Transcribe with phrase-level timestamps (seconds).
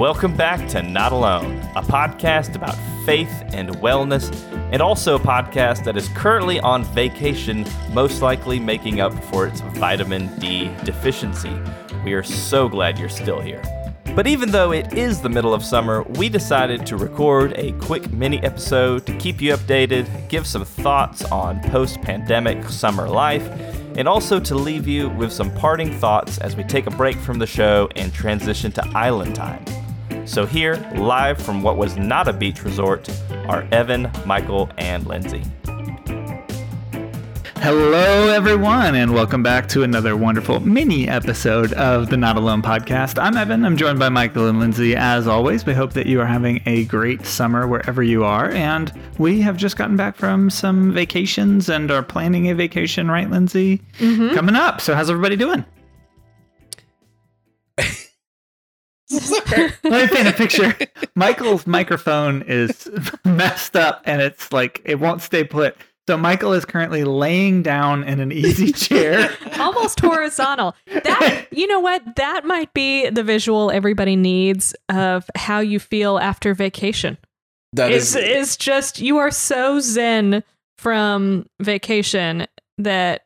[0.00, 4.32] Welcome back to Not Alone, a podcast about faith and wellness,
[4.72, 9.60] and also a podcast that is currently on vacation, most likely making up for its
[9.60, 11.54] vitamin D deficiency.
[12.02, 13.62] We are so glad you're still here.
[14.16, 18.10] But even though it is the middle of summer, we decided to record a quick
[18.10, 23.46] mini episode to keep you updated, give some thoughts on post pandemic summer life,
[23.98, 27.38] and also to leave you with some parting thoughts as we take a break from
[27.38, 29.62] the show and transition to island time.
[30.30, 33.10] So, here, live from what was not a beach resort,
[33.48, 35.42] are Evan, Michael, and Lindsay.
[37.56, 43.20] Hello, everyone, and welcome back to another wonderful mini episode of the Not Alone podcast.
[43.20, 43.64] I'm Evan.
[43.64, 44.94] I'm joined by Michael and Lindsay.
[44.94, 48.52] As always, we hope that you are having a great summer wherever you are.
[48.52, 53.28] And we have just gotten back from some vacations and are planning a vacation, right,
[53.28, 53.82] Lindsay?
[53.98, 54.32] Mm-hmm.
[54.36, 54.80] Coming up.
[54.80, 55.64] So, how's everybody doing?
[59.10, 60.76] Let me paint a picture.
[61.14, 62.88] Michael's microphone is
[63.24, 65.76] messed up and it's like it won't stay put.
[66.08, 69.30] So Michael is currently laying down in an easy chair.
[69.58, 70.74] Almost horizontal.
[70.86, 72.16] That you know what?
[72.16, 77.18] That might be the visual everybody needs of how you feel after vacation.
[77.74, 80.42] That is is just you are so zen
[80.78, 82.46] from vacation
[82.78, 83.22] that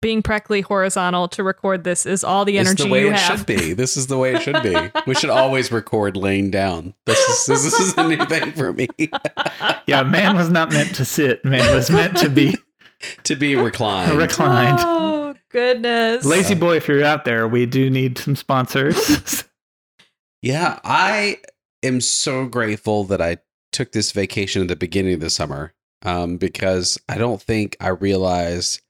[0.00, 3.16] being practically horizontal to record this is all the energy it's the way you it
[3.16, 3.38] have.
[3.38, 3.72] should be.
[3.72, 4.76] This is the way it should be.
[5.06, 6.94] we should always record laying down.
[7.04, 8.88] This is this is a new thing for me.
[9.86, 11.44] yeah, man was not meant to sit.
[11.44, 12.56] Man was meant to be
[13.24, 14.16] to be reclined.
[14.16, 14.78] Reclined.
[14.80, 16.24] Oh goodness.
[16.24, 19.44] Lazy boy, if you're out there, we do need some sponsors.
[20.42, 21.38] yeah, I
[21.82, 23.38] am so grateful that I
[23.72, 25.74] took this vacation at the beginning of the summer.
[26.02, 28.82] Um, because I don't think I realized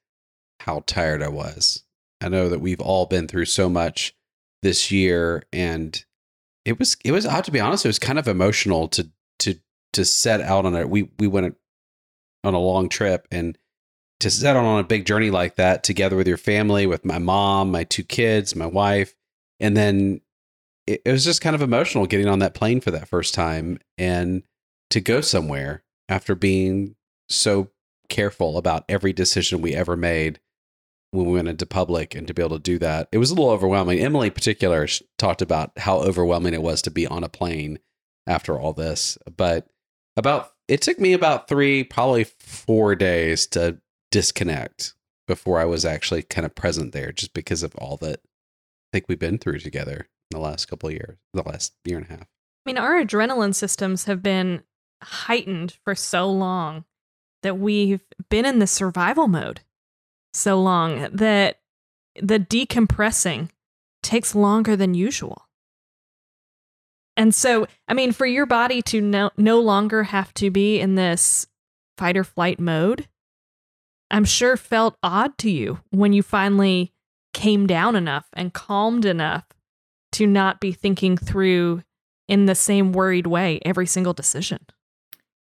[0.61, 1.85] how tired I was.
[2.21, 4.15] I know that we've all been through so much
[4.63, 6.05] this year and
[6.65, 9.11] it was it was I have to be honest, it was kind of emotional to
[9.41, 9.55] to
[9.95, 10.91] to set out on it.
[10.91, 11.57] We we went
[12.45, 13.57] on a long trip and
[14.21, 17.19] to set out on a big journey like that together with your family, with my
[17.19, 19.15] mom, my two kids, my wife,
[19.61, 20.21] and then
[20.87, 23.79] it, it was just kind of emotional getting on that plane for that first time
[23.97, 24.43] and
[24.91, 26.97] to go somewhere after being
[27.29, 27.71] so
[28.09, 30.41] careful about every decision we ever made
[31.11, 33.09] when we went into public and to be able to do that.
[33.13, 33.99] It was a little overwhelming.
[33.99, 34.87] Emily, in particular,
[35.17, 37.79] talked about how overwhelming it was to be on a plane
[38.27, 39.17] after all this.
[39.37, 39.67] But
[40.17, 43.79] about it took me about three, probably four days to
[44.11, 44.95] disconnect
[45.27, 49.07] before I was actually kind of present there, just because of all that I think
[49.09, 52.11] we've been through together in the last couple of years, the last year and a
[52.11, 52.23] half.
[52.23, 52.27] I
[52.67, 54.63] mean, our adrenaline systems have been
[55.03, 56.85] heightened for so long
[57.43, 59.61] that we've been in the survival mode
[60.33, 61.61] so long that
[62.21, 63.51] the decompressing
[64.03, 65.49] takes longer than usual.
[67.17, 70.95] And so, I mean, for your body to no, no longer have to be in
[70.95, 71.47] this
[71.97, 73.09] fight or flight mode,
[74.11, 76.93] I'm sure felt odd to you when you finally
[77.35, 79.45] came down enough and calmed enough
[80.13, 81.83] to not be thinking through
[82.29, 84.61] in the same worried way every single decision.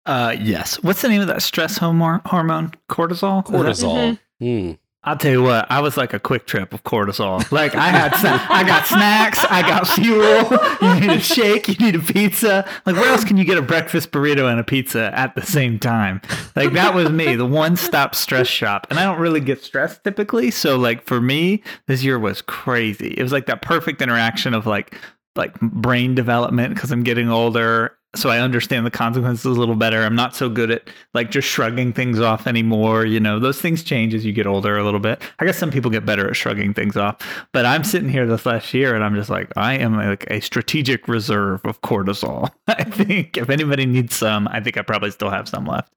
[0.05, 0.81] Uh, yes.
[0.81, 2.21] What's the name of that stress hormone?
[2.21, 3.45] Cortisol.
[3.45, 3.95] Cortisol.
[3.95, 4.15] Mm-hmm.
[4.41, 4.77] Mm.
[5.03, 7.51] I'll tell you what, I was like a QuikTrip of cortisol.
[7.51, 10.59] Like I had, I got snacks, I got fuel.
[10.79, 12.69] You need a shake, you need a pizza.
[12.85, 15.79] Like where else can you get a breakfast burrito and a pizza at the same
[15.79, 16.21] time?
[16.55, 18.85] Like that was me, the one-stop stress shop.
[18.91, 23.15] And I don't really get stressed typically, so like for me, this year was crazy.
[23.17, 24.95] It was like that perfect interaction of like
[25.35, 30.03] like brain development because I'm getting older so I understand the consequences a little better.
[30.03, 33.05] I'm not so good at like just shrugging things off anymore.
[33.05, 35.21] You know, those things change as you get older a little bit.
[35.39, 38.45] I guess some people get better at shrugging things off, but I'm sitting here this
[38.45, 42.49] last year and I'm just like, I am like a strategic reserve of cortisol.
[42.67, 45.93] I think if anybody needs some, I think I probably still have some left.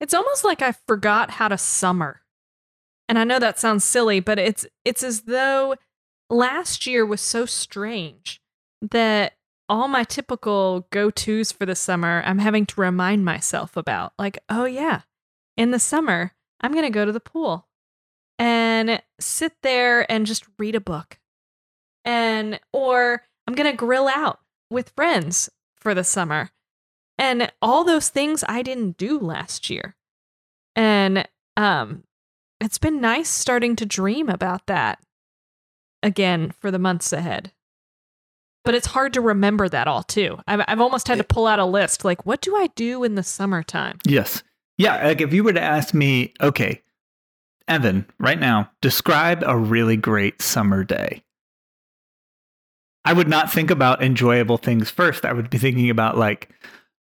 [0.00, 2.22] It's almost like I forgot how to summer.
[3.06, 5.74] And I know that sounds silly, but it's it's as though
[6.30, 8.40] last year was so strange
[8.80, 9.34] that
[9.68, 14.12] all my typical go tos for the summer, I'm having to remind myself about.
[14.18, 15.02] Like, oh, yeah,
[15.56, 17.68] in the summer, I'm going to go to the pool
[18.38, 21.18] and sit there and just read a book.
[22.04, 24.40] And, or I'm going to grill out
[24.70, 26.50] with friends for the summer.
[27.16, 29.96] And all those things I didn't do last year.
[30.76, 32.04] And, um,
[32.60, 34.98] it's been nice starting to dream about that
[36.02, 37.52] again for the months ahead
[38.64, 40.38] but it's hard to remember that all too.
[40.46, 43.14] I've, I've almost had to pull out a list like, what do I do in
[43.14, 43.98] the summertime?
[44.06, 44.42] Yes.
[44.78, 45.06] Yeah.
[45.06, 46.82] Like if you were to ask me, okay,
[47.68, 51.22] Evan, right now, describe a really great summer day.
[53.04, 55.24] I would not think about enjoyable things first.
[55.24, 56.48] I would be thinking about like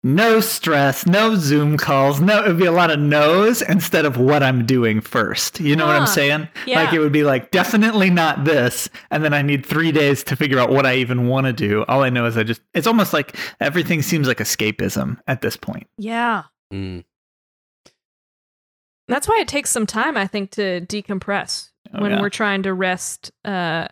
[0.04, 2.20] no stress, no Zoom calls.
[2.20, 5.60] No, it would be a lot of no's instead of what I'm doing first.
[5.60, 6.48] You know what I'm saying?
[6.66, 6.84] Yeah.
[6.84, 10.36] Like it would be like definitely not this, and then I need three days to
[10.36, 11.86] figure out what I even want to do.
[11.88, 12.62] All I know is I just.
[12.74, 15.88] It's almost like everything seems like escapism at this point.
[15.98, 16.44] Yeah.
[16.74, 17.04] Mm.
[19.08, 22.22] That's why it takes some time, I think, to decompress Oh, when yeah.
[22.22, 23.88] we're trying to rest uh,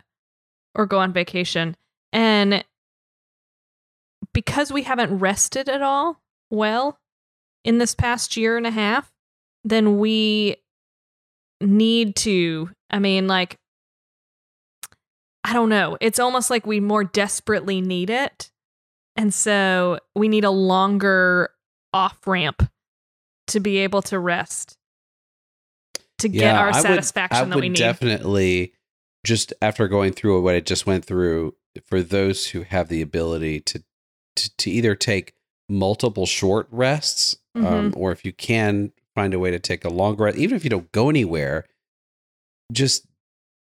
[0.73, 1.75] or go on vacation.
[2.13, 2.63] And
[4.33, 6.99] because we haven't rested at all well
[7.63, 9.11] in this past year and a half,
[9.63, 10.57] then we
[11.61, 12.69] need to.
[12.89, 13.57] I mean, like,
[15.43, 15.97] I don't know.
[16.01, 18.51] It's almost like we more desperately need it.
[19.15, 21.49] And so we need a longer
[21.93, 22.69] off ramp
[23.47, 24.77] to be able to rest,
[26.19, 27.77] to get our I would- satisfaction I that would we need.
[27.77, 28.73] definitely
[29.25, 31.55] just after going through what I just went through
[31.85, 33.83] for those who have the ability to
[34.35, 35.33] to, to either take
[35.69, 37.67] multiple short rests Mm-hmm.
[37.67, 40.63] um, or if you can find a way to take a longer rest, even if
[40.63, 41.65] you don't go anywhere,
[42.71, 43.05] just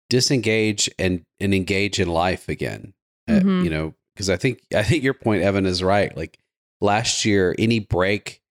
[0.09, 2.94] disengage and and engage in life again.
[3.30, 3.63] Uh, Mhm.
[3.63, 6.15] you know, because I think I think your point, Evan, is right.
[6.15, 6.39] Like
[6.81, 8.42] last year, any break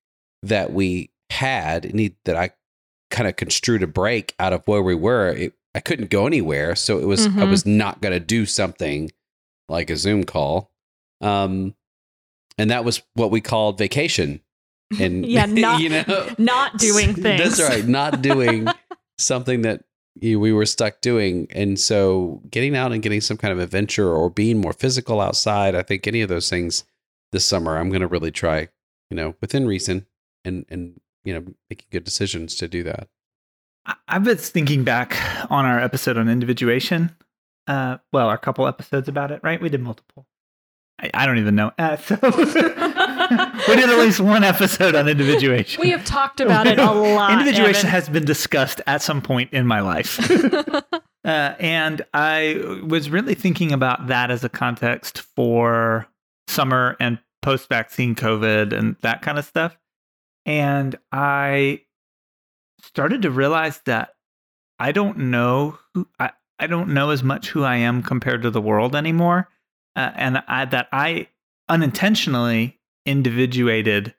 [0.42, 2.50] that we had, any that I
[3.10, 6.76] kind of construed a break out of where we were, it, I couldn't go anywhere,
[6.76, 7.50] so it was I Mhm.
[7.50, 9.10] was not going to do something
[9.68, 10.70] like a Zoom call,
[11.20, 11.74] um,
[12.58, 14.40] and that was what we called vacation.
[15.00, 17.58] And Yeah, not- you know, not doing things.
[17.58, 18.68] That's right, not doing
[19.18, 19.82] something that
[20.20, 21.48] you, we were stuck doing.
[21.50, 25.74] And so getting out and getting some kind of adventure or being more physical outside,
[25.74, 26.84] I think any of those things
[27.32, 28.68] this summer, I'm going to really try,
[29.10, 30.06] you know, within reason
[30.44, 33.08] and, and, you know, making good decisions to do that.
[34.06, 35.16] I've been thinking back
[35.50, 37.10] on our episode on individuation.
[37.66, 39.60] Uh, well, our couple episodes about it, right?
[39.60, 40.26] We did multiple.
[40.98, 41.72] I, I don't even know.
[41.78, 42.30] Uh, so we
[43.76, 45.80] did at least one episode on individuation.
[45.80, 47.32] we have talked about it a lot.
[47.32, 47.90] Individuation Evan.
[47.90, 50.18] has been discussed at some point in my life.
[51.24, 56.06] Uh, and I was really thinking about that as a context for
[56.46, 59.76] summer and post vaccine COVID and that kind of stuff.
[60.44, 61.80] And I
[62.80, 64.10] started to realize that
[64.78, 68.50] I don't know who I, I don't know as much who I am compared to
[68.52, 69.48] the world anymore.
[69.96, 71.28] Uh, and I, that I
[71.68, 74.14] unintentionally individuated,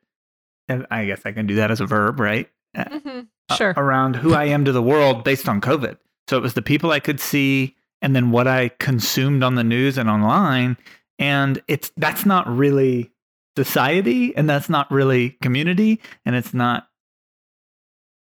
[0.67, 2.49] and I guess I can do that as a verb, right?
[2.75, 3.27] Uh, Mhm.
[3.49, 3.73] a- Sure.
[3.77, 5.97] around who I am to the world based on COVID.
[6.29, 9.63] So it was the people I could see and then what I consumed on the
[9.63, 10.77] news and online.
[11.19, 13.11] And it's that's not really
[13.55, 16.89] society and that's not really community and it's not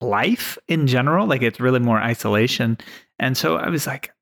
[0.02, 1.26] life in general.
[1.28, 2.78] Like it's really more isolation.
[3.20, 4.14] And so I was like,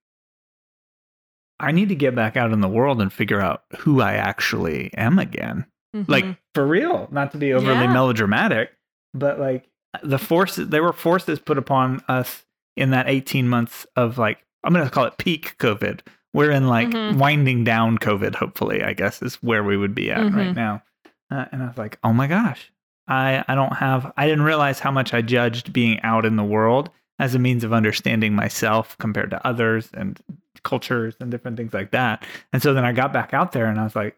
[1.59, 4.94] I need to get back out in the world and figure out who I actually
[4.95, 5.65] am again
[6.07, 6.38] like Mhm.
[6.55, 7.94] for real not to be overly Yeah.
[7.94, 8.71] melodramatic
[9.13, 9.69] but like
[10.01, 12.45] the forces there were forces put upon us
[12.75, 16.00] in that 18 months of like i'm going to call it peak covid
[16.33, 17.17] we're in like Mhm.
[17.19, 20.55] winding down covid hopefully i guess is where we would be at right Mhm.
[20.55, 20.81] now
[21.29, 22.71] uh, and i was like oh my gosh
[23.07, 26.44] i i don't have i didn't realize how much i judged being out in the
[26.44, 26.89] world
[27.19, 30.19] as a means of understanding myself compared to others and
[30.63, 33.80] cultures and different things like that and so then i got back out there and
[33.80, 34.18] i was like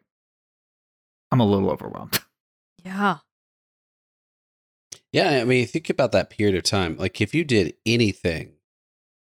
[1.31, 2.19] i'm a little overwhelmed
[2.85, 3.18] yeah.
[5.11, 6.97] Yeah, I mean, think about that period of time.
[6.97, 8.54] Like, if you did anything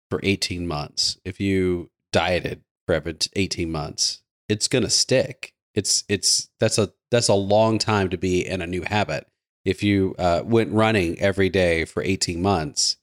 [0.10, 3.02] for 18 months, if you dieted for
[3.36, 5.54] 18 months, it's going to stick.
[5.76, 9.28] It's, it's, that's a, that's a long time to be in a new habit.
[9.64, 12.98] If you uh, went running every day for 18 months,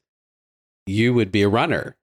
[0.86, 1.96] you would be a runner.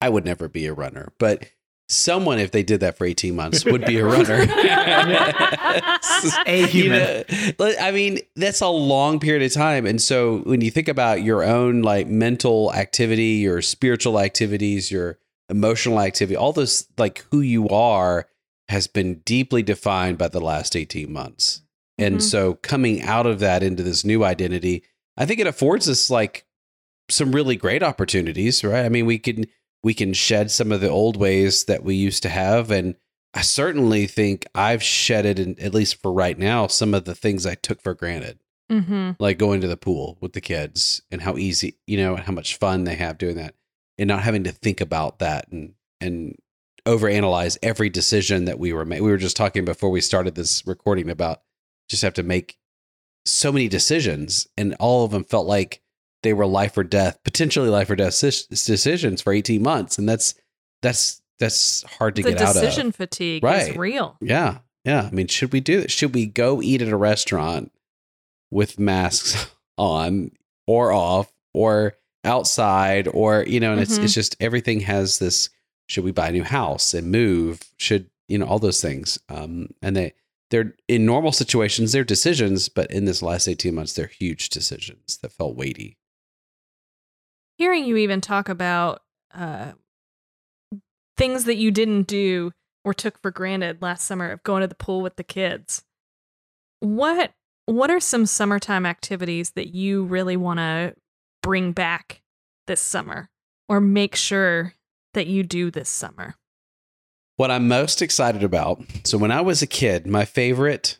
[0.00, 1.46] I would never be a runner, but
[1.88, 4.42] someone, if they did that for 18 months, would be a runner.
[6.46, 7.24] A You human.
[7.58, 9.86] know, I mean, that's a long period of time.
[9.86, 15.18] And so when you think about your own like mental activity, your spiritual activities, your
[15.48, 18.28] emotional activity, all those like who you are
[18.68, 21.62] has been deeply defined by the last 18 months.
[21.96, 22.22] And Mhm.
[22.22, 24.84] so coming out of that into this new identity,
[25.16, 26.44] I think it affords us like
[27.10, 28.84] some really great opportunities, right?
[28.84, 29.46] I mean, we can
[29.82, 32.96] we can shed some of the old ways that we used to have and
[33.34, 37.46] I certainly think I've shedded, in, at least for right now, some of the things
[37.46, 39.12] I took for granted, Mm-hmm.
[39.18, 42.32] like going to the pool with the kids and how easy, you know, and how
[42.32, 43.54] much fun they have doing that,
[43.96, 46.36] and not having to think about that and and
[46.84, 49.04] overanalyze every decision that we were making.
[49.04, 51.42] We were just talking before we started this recording about
[51.88, 52.58] just have to make
[53.24, 55.80] so many decisions, and all of them felt like
[56.22, 60.08] they were life or death, potentially life or death cis- decisions for eighteen months, and
[60.08, 60.34] that's
[60.82, 62.62] that's that's hard to the get out of.
[62.62, 63.70] decision fatigue Right.
[63.70, 64.16] is real.
[64.20, 64.58] Yeah.
[64.84, 65.02] Yeah.
[65.06, 65.92] I mean, should we do this?
[65.92, 67.70] Should we go eat at a restaurant
[68.50, 69.46] with masks
[69.78, 70.32] on
[70.66, 71.94] or off or
[72.24, 74.04] outside or, you know, and it's, Mhm.
[74.04, 75.48] it's just everything has this
[75.86, 77.60] should we buy a new house and move?
[77.76, 79.18] Should, you know, all those things.
[79.28, 80.14] Um, and they,
[80.50, 85.18] they're in normal situations, they're decisions, but in this last 18 months, they're huge decisions
[85.22, 85.97] that felt weighty.
[87.58, 89.02] Hearing you even talk about
[89.34, 89.72] uh,
[91.16, 92.52] things that you didn't do
[92.84, 95.82] or took for granted last summer of going to the pool with the kids.
[96.80, 97.32] What
[97.66, 100.94] what are some summertime activities that you really want to
[101.42, 102.22] bring back
[102.66, 103.28] this summer
[103.68, 104.72] or make sure
[105.12, 106.36] that you do this summer?
[107.36, 108.82] What I'm most excited about.
[109.04, 110.98] So when I was a kid, my favorite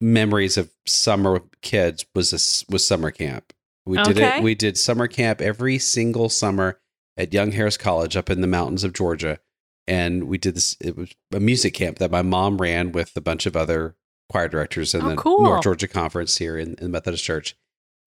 [0.00, 3.52] memories of summer with kids was this was summer camp.
[3.88, 4.42] We did it.
[4.42, 6.78] We did summer camp every single summer
[7.16, 9.38] at Young Harris College up in the mountains of Georgia,
[9.86, 10.76] and we did this.
[10.80, 13.96] It was a music camp that my mom ran with a bunch of other
[14.28, 15.42] choir directors in Oh, the cool.
[15.42, 17.56] North Georgia Conference here in, in the Methodist Church,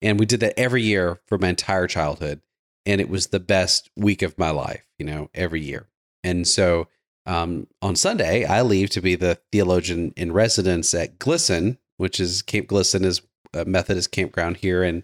[0.00, 2.42] and we did that every year for my entire childhood,
[2.86, 4.86] and it was the best week of my life.
[4.98, 5.88] You know, every year,
[6.22, 6.86] and so
[7.26, 12.40] um, on Sunday, I leave to be the theologian in residence at Glisson, which is
[12.42, 13.20] Camp Glisson is
[13.52, 15.02] a Methodist campground here in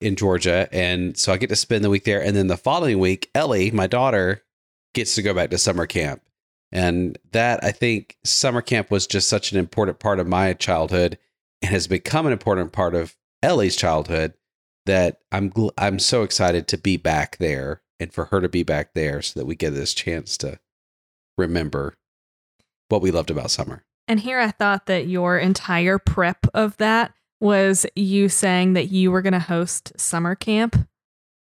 [0.00, 2.22] in Georgia, and so I get to spend the week there.
[2.22, 4.42] And then the following week, Ellie, my daughter,
[4.94, 6.22] gets to go back to summer camp,
[6.72, 11.18] and that I think summer camp was just such an important part of my childhood,
[11.62, 14.34] and has become an important part of Ellie's childhood.
[14.84, 18.62] That I'm gl- I'm so excited to be back there, and for her to be
[18.62, 20.60] back there, so that we get this chance to
[21.38, 21.94] remember
[22.88, 23.84] what we loved about summer.
[24.08, 29.10] And here I thought that your entire prep of that was you saying that you
[29.10, 30.88] were going to host summer camp,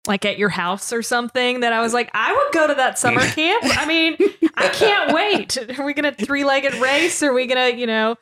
[0.08, 1.62] like at your house or something.
[1.62, 3.64] That I was like, I would go to that summer camp.
[3.78, 4.18] I mean,
[4.56, 5.58] I can't wait.
[5.80, 7.22] Are we going to three legged race?
[7.24, 8.16] Are we going to, you know,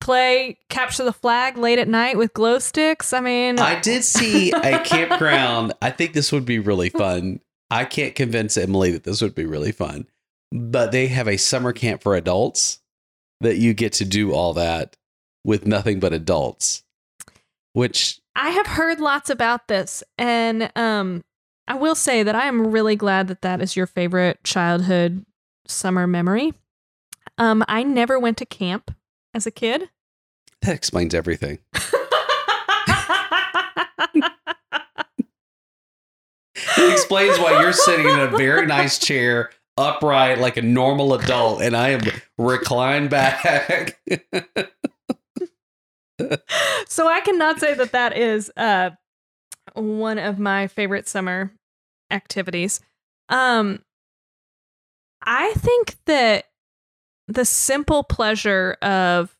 [0.00, 3.12] play capture the flag late at night with glow sticks?
[3.12, 5.72] I mean, I did see a campground.
[5.80, 7.40] I think this would be really fun.
[7.70, 10.06] I can't convince Emily that this would be really fun,
[10.52, 12.80] but they have a summer camp for adults
[13.40, 14.96] that you get to do all that
[15.44, 16.84] with nothing but adults,
[17.74, 21.22] which I have heard lots about this, and um,
[21.68, 25.24] I will say that I am really glad that that is your favorite childhood
[25.66, 26.52] summer memory.
[27.38, 28.94] Um, I never went to camp
[29.34, 29.90] as a kid.
[30.62, 31.58] that explains everything.
[36.76, 41.62] It explains why you're sitting in a very nice chair, upright like a normal adult,
[41.62, 42.00] and I am
[42.38, 44.00] reclined back.
[46.86, 48.90] so I cannot say that that is uh
[49.74, 51.50] one of my favorite summer
[52.10, 52.80] activities.
[53.28, 53.82] Um
[55.22, 56.44] I think that
[57.28, 59.36] the simple pleasure of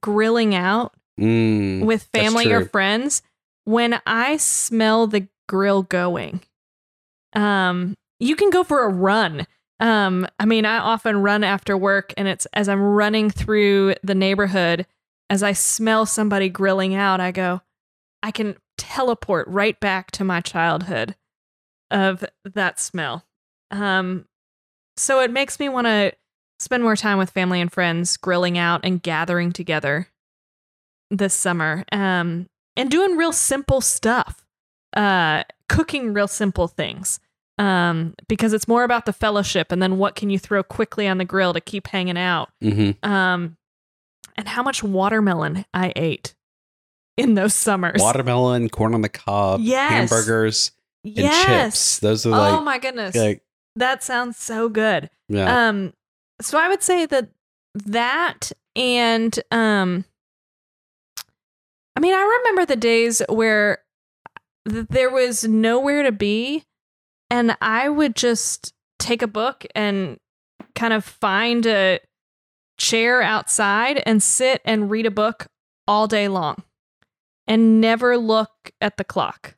[0.00, 3.20] grilling out Mm, with family or friends
[3.64, 6.40] when I smell the grill going.
[7.34, 9.46] Um you can go for a run.
[9.78, 14.14] Um I mean I often run after work and it's as I'm running through the
[14.14, 14.86] neighborhood
[15.32, 17.62] as I smell somebody grilling out I go
[18.22, 21.16] I can teleport right back to my childhood
[21.90, 23.24] of that smell.
[23.70, 24.26] Um
[24.96, 26.12] so it makes me want to
[26.58, 30.08] spend more time with family and friends grilling out and gathering together
[31.10, 32.46] this summer um
[32.76, 34.44] and doing real simple stuff
[34.96, 37.20] uh cooking real simple things
[37.58, 41.18] um because it's more about the fellowship and then what can you throw quickly on
[41.18, 43.02] the grill to keep hanging out Mhm.
[43.04, 43.56] um
[44.42, 46.34] and how much watermelon i ate
[47.16, 49.90] in those summers watermelon, corn on the cob, Yes.
[50.10, 50.72] hamburgers,
[51.04, 51.98] and yes chips.
[52.00, 53.44] Those are oh my goodness like
[53.76, 55.68] that sounds so good yeah.
[55.68, 55.92] um
[56.40, 57.28] so i would say that
[57.74, 60.04] that and um
[61.94, 63.78] i mean i remember the days where
[64.68, 66.64] th- there was nowhere to be
[67.30, 70.18] and i would just take a book and
[70.74, 72.00] kind of find a
[72.82, 75.46] chair outside and sit and read a book
[75.86, 76.56] all day long
[77.46, 79.56] and never look at the clock.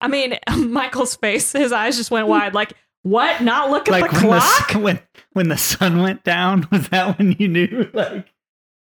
[0.00, 2.72] I mean michael's face his eyes just went wide like
[3.02, 3.42] what?
[3.42, 4.70] Not look at like the when the, clock?
[4.70, 5.00] s- when
[5.32, 8.26] when the sun went down was that when you knew like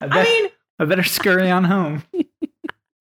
[0.02, 2.02] I, bet, I mean, I better scurry on home.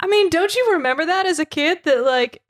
[0.01, 2.41] I mean, don't you remember that as a kid that like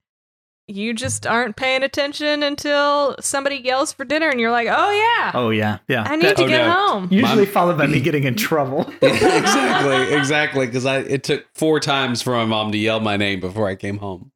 [0.70, 5.32] you just aren't paying attention until somebody yells for dinner and you're like, "Oh yeah,
[5.34, 6.72] oh yeah yeah I need That- to oh, get no.
[6.72, 10.66] home." usually My- followed by me getting in trouble exactly, exactly.
[10.68, 13.76] Because I it took four times for my mom to yell my name before I
[13.76, 14.32] came home.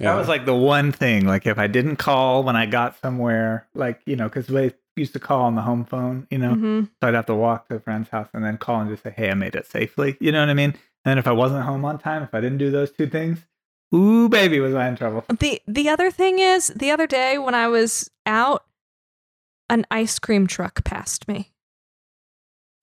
[0.00, 0.12] Yeah.
[0.12, 1.24] That was like the one thing.
[1.26, 5.12] Like if I didn't call when I got somewhere, like you know, because we used
[5.14, 6.88] to call on the home phone, you know, Mhm.
[7.00, 9.12] so I'd have to walk to a friend's house and then call and just say,
[9.16, 10.70] "Hey, I made it safely." You know what I mean?
[11.04, 13.40] And then if I wasn't home on time, if I didn't do those two things,
[13.94, 15.24] ooh, baby, was I in trouble?
[15.38, 18.64] The the other thing is, the other day when I was out,
[19.70, 21.52] an ice cream truck passed me.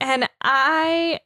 [0.00, 1.20] And I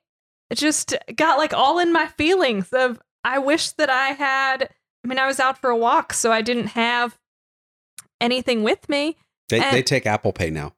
[0.53, 4.69] just got like all in my feelings of I wish that I had
[5.05, 7.19] I mean I was out for a walk so I didn't have
[8.21, 9.17] anything with me.
[9.49, 10.75] They, and- they take Apple Pay now.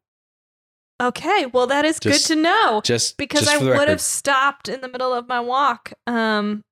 [1.00, 3.88] Okay, well that is Just- good to know Just because just I would record.
[3.88, 6.62] have stopped in the middle of my walk um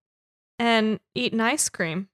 [0.58, 2.08] and eaten ice cream.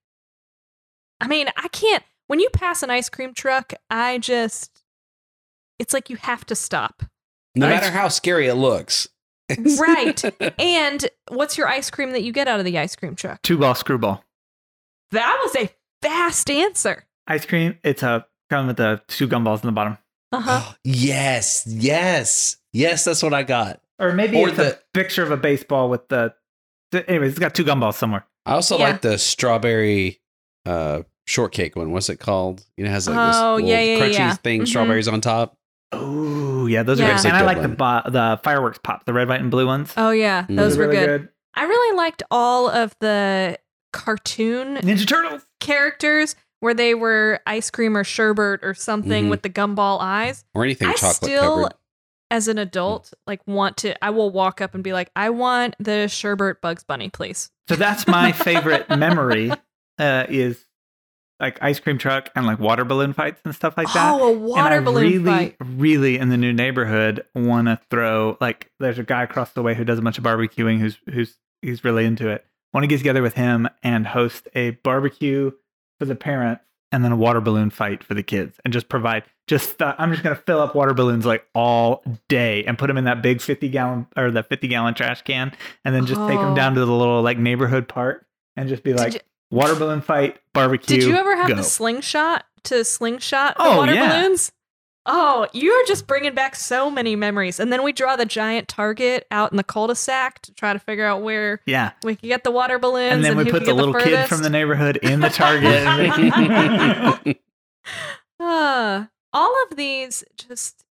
[1.23, 4.83] I mean, I can't when you pass an ice cream truck, I just
[5.79, 7.03] it's like you have to stop.
[7.55, 9.09] No Ice- matter how scary it looks.
[9.79, 10.23] Right.
[10.59, 13.43] And what's your ice cream that you get out of the ice cream truck?
[13.43, 14.25] Two ball screwball
[15.11, 15.69] That was a
[16.01, 17.05] fast answer.
[17.27, 17.79] ice cream.
[17.85, 19.99] It's a come with the two gumballs in the bottom,
[20.33, 20.73] Uh-huh.
[20.85, 23.05] yes, yes, yes.
[23.05, 23.81] That's what I got.
[23.99, 26.35] or maybe Or it's the- a picture of a baseball with the.
[26.93, 28.25] the- Anyways, it's got two gumballs somewhere.
[28.47, 28.89] I also Yeah.
[28.91, 30.21] like the strawberry
[30.65, 31.93] uh, shortcake one.
[31.93, 32.65] What's it called?
[32.77, 34.35] You know, it has like this Oh, little yeah, yeah, crunchy yeah.
[34.35, 34.69] thing, Mhm.
[34.69, 35.57] strawberries on top.
[35.93, 37.17] Oh yeah, those are Yeah.
[37.17, 37.27] good.
[37.27, 39.93] And I Good like the bo- the fireworks pop, the red, white, and blue ones.
[39.97, 40.57] Oh yeah, Mm.
[40.57, 41.29] those are were really good.
[41.55, 43.59] I really liked all of the
[43.93, 45.43] cartoon Ninja Turtles.
[45.61, 49.31] characters where they were ice cream or sherbet or something Mhm.
[49.31, 50.45] with the gumball eyes.
[50.55, 51.75] Or anything I chocolate still, covered.
[52.31, 54.03] as an adult, like want to.
[54.03, 57.77] I will walk up and be like, "I want the sherbet Bugs Bunny, please." So
[57.77, 59.53] that's my favorite memory.
[59.99, 60.65] Uh, is
[61.43, 64.13] like ice cream truck and like water balloon fights and stuff like that.
[64.15, 65.57] oh, a water and I balloon really, fight.
[65.61, 69.75] really in the new neighborhood want to throw like there's a guy across the way
[69.75, 72.47] who does a bunch of barbecuing who's who's he's really into it.
[72.73, 75.51] Want to get together with him and host a barbecue
[75.99, 79.25] for the parents and then a water balloon fight for the kids and just provide
[79.49, 82.97] just uh, I'm just gonna fill up water balloons like all day and put them
[82.99, 85.53] in that big 50 gallon or the 50 gallon trash can
[85.85, 86.55] and then just take them Oh.
[86.55, 88.27] down to the little like neighborhood park
[88.57, 90.97] and just be like water balloon fight barbecue.
[91.01, 91.55] Did you ever have go.
[91.55, 94.21] the slingshot to slingshot the Oh, water yeah.
[94.23, 94.51] balloons?
[95.05, 97.59] Oh, you're just bringing back so many memories.
[97.59, 101.05] And then we draw the giant target out in the cul-de-sac to try to figure
[101.05, 101.91] out where Yeah.
[102.05, 103.13] we could get the water balloons.
[103.15, 105.83] And then we who put the little kid from the neighborhood in the target.
[108.41, 110.85] Ah, all of these just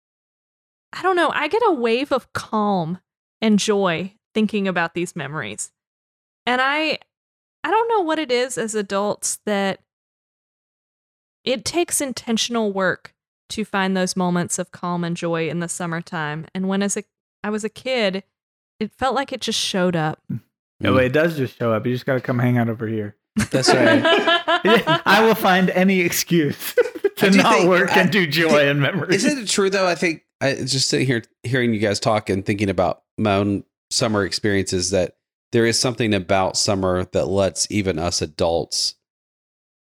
[0.92, 3.00] I don't know, I get a wave of calm
[3.42, 5.70] and joy thinking about these memories.
[6.46, 6.98] And I
[7.68, 9.80] I don't know what it is as adults that
[11.44, 13.14] it takes intentional work
[13.50, 16.46] to find those moments of calm and joy in the summertime.
[16.54, 17.04] And when as a
[17.44, 18.24] I was a kid,
[18.80, 20.22] it felt like it just showed up.
[20.80, 21.84] No, it does just show up.
[21.86, 23.16] You just got to come hang out over here.
[23.50, 24.02] That's right.
[25.06, 26.74] I will find any excuse
[27.16, 29.14] to not think- work I- and do joy and memory.
[29.14, 29.86] Isn't it true though?
[29.86, 33.64] I think I just sitting here hearing you guys talk and thinking about my own
[33.90, 35.16] summer experiences that
[35.52, 38.94] there is something about summer that lets even us adults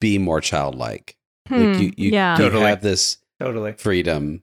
[0.00, 1.16] be more childlike.
[1.48, 2.36] Hmm, Like you, you, yeah.
[2.36, 2.64] you Totally.
[2.66, 3.72] have this totally.
[3.72, 4.42] freedom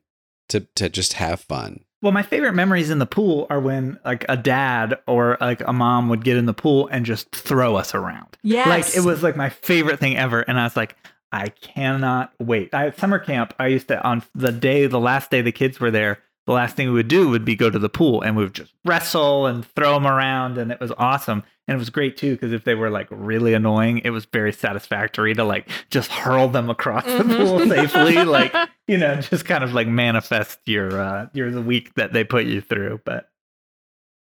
[0.50, 1.82] to to just have fun.
[2.02, 5.72] Well, my favorite memories in the pool are when like a dad or like a
[5.74, 8.38] mom would get in the pool and just throw us around.
[8.42, 8.68] Yes.
[8.68, 10.42] Like it was like my favorite thing ever.
[10.42, 10.96] And I was like,
[11.32, 12.74] I cannot wait.
[12.74, 15.80] I at summer camp, I used to on the day, the last day the kids
[15.80, 18.36] were there, the last thing we would do would be go to the pool and
[18.36, 21.44] we would just wrestle and throw them around and it was awesome.
[21.68, 24.52] And it was great too because if they were like really annoying, it was very
[24.52, 27.38] satisfactory to like just hurl them across the Mhm.
[27.38, 28.16] pool safely.
[28.26, 28.54] Like,
[28.88, 32.46] you know, just kind of like manifest your uh your the week that they put
[32.46, 33.02] you through.
[33.06, 33.30] But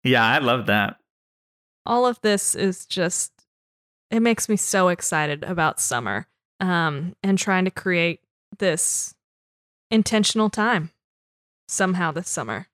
[0.02, 0.96] yeah, I love that.
[1.84, 3.32] all of this is just
[4.10, 6.26] it makes me so excited about summer
[6.60, 8.20] um and trying to create
[8.58, 9.14] this
[9.90, 10.90] intentional time
[11.68, 12.66] somehow this summer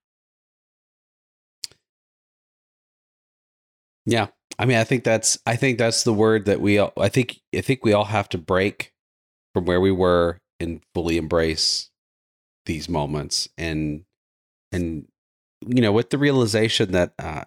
[4.05, 4.27] Yeah.
[4.59, 7.39] I mean, I think that's I think that's the word that we all I think
[7.55, 8.93] I think we all have to break
[9.53, 11.89] from where we were and fully embrace
[12.65, 14.05] these moments and
[14.71, 15.07] and
[15.65, 17.45] you know, with the realization that uh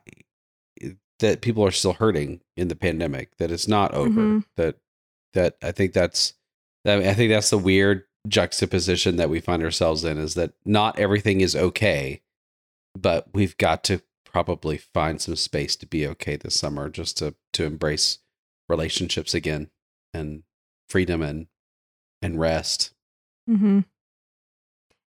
[1.21, 4.21] that people are still hurting in the pandemic, that it's not over.
[4.21, 4.45] Mhm.
[4.57, 4.77] That
[5.35, 6.35] that I think that's
[6.85, 10.53] I, mean, I think that's the weird juxtaposition that we find ourselves in is that
[10.65, 12.23] not everything is okay,
[12.97, 17.35] but we've got to probably find some space to be okay this summer just to
[17.55, 18.19] to embrace
[18.69, 19.71] relationships again
[20.13, 20.43] and
[20.91, 21.47] freedom and
[22.21, 22.93] and rest.
[23.49, 23.81] mm-hmm.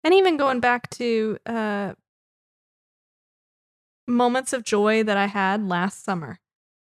[0.04, 1.94] and even going back to uh
[4.08, 6.40] moments of joy that i had last summer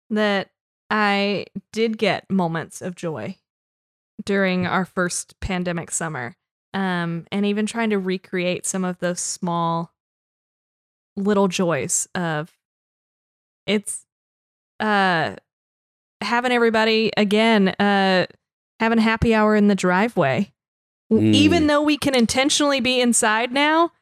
[0.08, 0.48] that
[0.88, 3.36] i did get moments of joy
[4.24, 6.36] during our first pandemic summer.
[6.74, 9.92] Um, and even trying to recreate some of those small
[11.16, 12.52] little joys of
[13.66, 14.06] it's
[14.78, 15.34] uh
[16.20, 18.24] having everybody again uh
[18.78, 20.52] having happy hour in the driveway.
[21.12, 21.34] Mm.
[21.34, 23.92] Even though we can intentionally be inside now,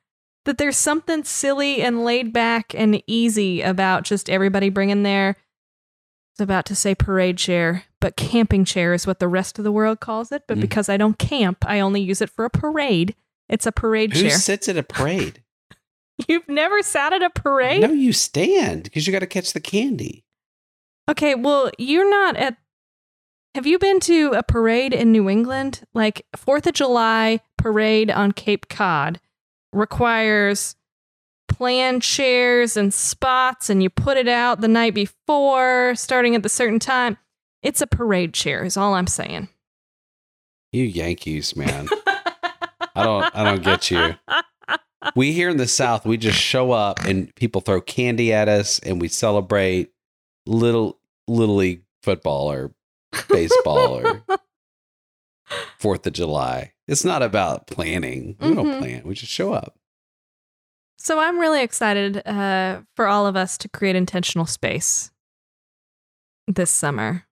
[0.45, 6.43] that there's something silly and laid back and easy about just everybody bringing their I
[6.43, 9.73] was about to say parade chair, but camping chair is what the rest of the
[9.73, 10.45] world calls it.
[10.47, 10.61] But Mm.
[10.61, 13.17] because I don't camp, I only use it for a parade.
[13.49, 14.23] It's a parade chair.
[14.23, 15.43] Who sits at a parade?
[16.29, 17.81] You've never sat at a parade?
[17.81, 20.25] no, you stand because you got to catch the candy.
[21.09, 22.57] Okay, well, you're not at.
[23.57, 25.83] Have you been to a parade in New England?
[25.93, 29.19] Like Fourth of July parade on Cape Cod
[29.73, 30.77] requires
[31.49, 36.49] plan chairs and spots, and you put it out the night before, starting at the
[36.49, 37.19] certain time.
[37.63, 39.49] It's a parade chair, is all I'm saying.
[40.73, 41.89] You Yankees, man.
[42.95, 43.35] I don't.
[43.37, 44.15] I don't get you.
[45.15, 48.79] We here in the South, we just show up and people throw candy at us,
[48.81, 49.93] and we celebrate
[50.47, 52.73] little little league football or
[53.29, 54.23] baseball or
[55.79, 56.73] Fourth of July.
[56.89, 58.37] It's not about planning.
[58.41, 58.79] We don't Mhm.
[58.79, 59.03] plan.
[59.05, 59.79] We just show up.
[60.99, 65.11] So I'm really excited uh, for all of us to create intentional space
[66.49, 67.26] this summer.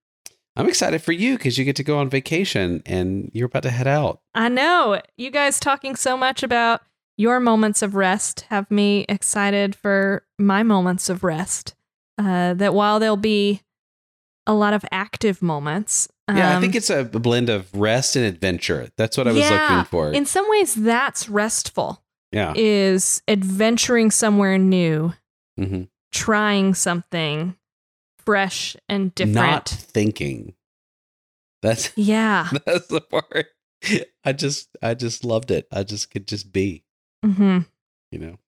[0.57, 3.71] I'm excited for you because you get to go on vacation and you're about to
[3.71, 4.21] head out.
[4.35, 6.83] I know you guys talking so much about
[7.17, 11.75] your moments of rest have me excited for my moments of rest.
[12.19, 13.63] Uh, that while there'll be
[14.47, 18.25] a lot of active moments, Yeah, I um, think it's a blend of rest and
[18.25, 18.89] adventure.
[18.97, 20.13] That's what I was Yeah, looking for.
[20.13, 22.01] in some ways that's restful.
[22.31, 22.53] yeah.
[22.57, 25.13] Is adventuring somewhere new,
[25.57, 27.57] hmm trying something
[28.25, 29.35] fresh and different.
[29.35, 30.55] Not thinking.
[31.63, 32.49] That's yeah.
[32.67, 33.47] that's the part.
[34.25, 35.67] I just I just loved it.
[35.73, 36.85] I just could just be,
[37.25, 37.61] Mm-hmm.
[38.11, 38.39] you know.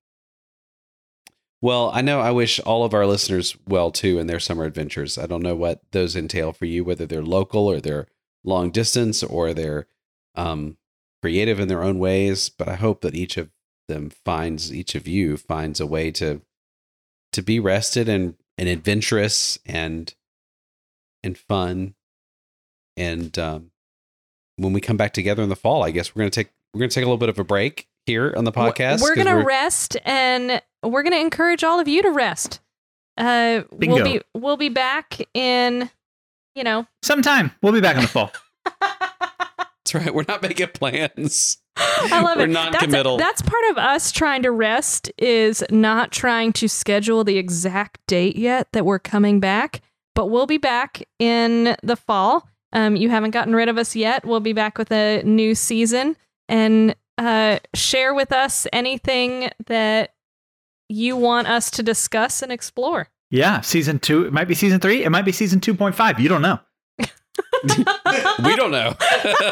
[1.63, 5.17] Well, I know I wish all of our listeners well too in their summer adventures.
[5.19, 8.07] I don't know what those entail for you, whether they're local or they're
[8.45, 9.87] long distance or they're
[10.35, 10.77] um,
[11.23, 12.51] creative in their own ways.
[12.51, 13.51] But I hope that each of
[13.89, 16.43] them finds each of you finds a way to
[17.33, 20.15] to be rested and and adventurous and
[21.23, 21.95] and fun.
[22.97, 23.71] And um,
[24.57, 26.91] when we come back together in the fall, I guess we're gonna take we're gonna
[26.91, 29.03] take a little bit of a break here on the podcast.
[29.03, 32.61] We're gonna rest, and we're gonna encourage all of you to rest.
[33.19, 35.91] Uh, we'll be we'll be back in,
[36.55, 36.87] you know.
[37.03, 38.33] Sometime we'll be back in the fall.
[38.81, 40.15] That's right.
[40.15, 41.59] We're not making plans.
[42.13, 42.51] I love we're it.
[42.51, 43.17] non-committal.
[43.17, 47.99] That's, that's part of us trying to rest is not trying to schedule the exact
[48.07, 49.81] date yet that we're coming back,
[50.15, 52.49] but we'll be back in the fall.
[52.73, 54.25] Um, you haven't gotten rid of us yet.
[54.25, 56.17] We'll be back with a new season
[56.49, 60.15] and uh, share with us anything that
[60.89, 63.09] you want us to discuss and explore.
[63.31, 64.25] Yeah, season two.
[64.25, 65.03] It might be season three.
[65.03, 66.21] It might be season two point five.
[66.21, 66.61] You don't know.
[68.45, 68.95] we don't know.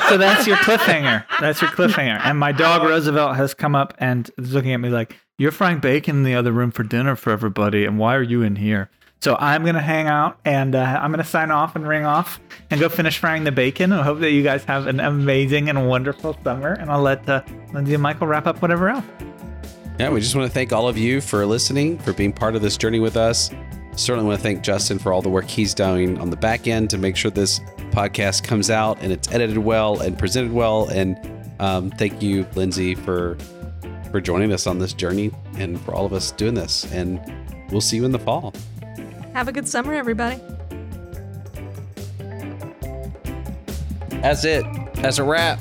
[0.09, 1.25] So that's your cliffhanger.
[1.40, 2.20] That's your cliffhanger.
[2.25, 5.81] And my dog Roosevelt has come up and is looking at me like, "You're frying
[5.81, 8.90] bacon in the other room for dinner for everybody, and why are you in here?"
[9.20, 12.38] So I'm gonna hang out and uh, I'm gonna sign off and ring off
[12.70, 13.90] and go finish frying the bacon.
[13.92, 16.75] I hope that you guys have an amazing and wonderful summer.
[16.75, 17.42] And I'll let uh,
[17.73, 19.05] Lindsay and Michael wrap up whatever else.
[19.99, 22.62] Yeah, we just want to thank all of you for listening, for being part of
[22.62, 23.51] this journey with us.
[23.97, 26.91] Certainly want to thank Justin for all the work he's doing on the back end
[26.91, 30.89] to make sure this podcast comes out and it's edited well and presented well.
[30.89, 31.17] And
[31.61, 33.37] um, thank you, Lindsay, for
[34.11, 36.85] for joining us on this journey and for all of us doing this.
[36.93, 37.21] And
[37.71, 38.53] we'll see you in the fall.
[39.33, 40.41] Have a good summer, everybody.
[44.23, 44.65] That's it.
[44.95, 45.61] That's a wrap.